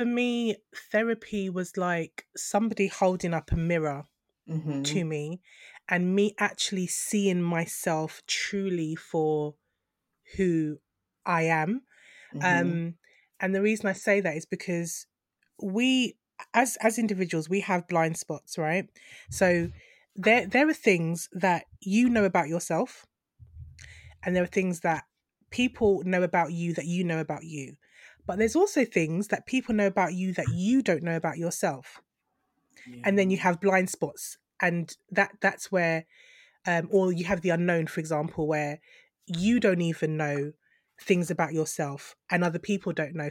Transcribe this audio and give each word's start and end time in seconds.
for 0.00 0.06
me, 0.06 0.56
therapy 0.74 1.50
was 1.50 1.76
like 1.76 2.26
somebody 2.34 2.86
holding 2.86 3.34
up 3.34 3.52
a 3.52 3.56
mirror 3.56 4.04
Mhm. 4.46 5.00
to 5.00 5.04
me 5.04 5.40
and 5.88 6.14
me 6.14 6.34
actually 6.38 6.86
seeing 6.86 7.42
myself 7.42 8.22
truly 8.26 8.96
for 8.96 9.56
who 10.36 10.78
I 11.26 11.42
am. 11.44 11.82
Mhm. 12.32 12.80
Um, 12.80 12.98
and 13.40 13.54
the 13.54 13.62
reason 13.62 13.88
I 13.88 13.94
say 13.94 14.20
that 14.20 14.36
is 14.36 14.46
because 14.46 15.06
we, 15.62 16.18
as 16.54 16.76
as 16.82 16.98
individuals, 16.98 17.48
we 17.48 17.60
have 17.60 17.88
blind 17.88 18.18
spots, 18.18 18.58
right? 18.58 18.90
So 19.30 19.70
there 20.16 20.46
there 20.46 20.68
are 20.68 20.74
things 20.74 21.28
that 21.32 21.66
you 21.80 22.10
know 22.10 22.24
about 22.24 22.48
yourself, 22.48 23.06
and 24.22 24.34
there 24.34 24.42
are 24.42 24.46
things 24.46 24.80
that 24.80 25.04
people 25.50 26.02
know 26.04 26.22
about 26.22 26.52
you 26.52 26.74
that 26.74 26.86
you 26.86 27.04
know 27.04 27.20
about 27.20 27.44
you. 27.44 27.76
But 28.30 28.38
there's 28.38 28.54
also 28.54 28.84
things 28.84 29.28
that 29.28 29.44
people 29.44 29.74
know 29.74 29.88
about 29.88 30.14
you 30.14 30.32
that 30.34 30.46
you 30.54 30.82
don't 30.82 31.02
know 31.02 31.16
about 31.16 31.36
yourself. 31.36 32.00
And 33.04 33.18
then 33.18 33.30
you 33.30 33.38
have 33.38 33.60
blind 33.60 33.90
spots 33.90 34.38
and 34.60 34.96
that 35.10 35.32
that's 35.40 35.72
where 35.72 36.04
um 36.64 36.88
or 36.92 37.12
you 37.12 37.24
have 37.24 37.40
the 37.40 37.50
unknown 37.50 37.88
for 37.88 37.98
example 37.98 38.46
where 38.46 38.78
you 39.26 39.58
don't 39.58 39.80
even 39.80 40.16
know 40.16 40.52
things 41.00 41.30
about 41.30 41.52
yourself 41.52 42.14
and 42.30 42.44
other 42.44 42.58
people 42.58 42.92
don't 42.92 43.14
know 43.14 43.18